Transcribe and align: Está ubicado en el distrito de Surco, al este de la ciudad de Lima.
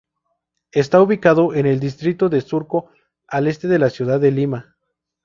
Está 0.71 0.99
ubicado 0.99 1.53
en 1.53 1.67
el 1.67 1.79
distrito 1.79 2.27
de 2.27 2.41
Surco, 2.41 2.89
al 3.27 3.45
este 3.45 3.67
de 3.67 3.77
la 3.77 3.91
ciudad 3.91 4.19
de 4.19 4.31
Lima. 4.31 4.75